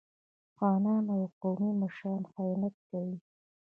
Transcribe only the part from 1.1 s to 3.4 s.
او قومي مشران خیانت کوي.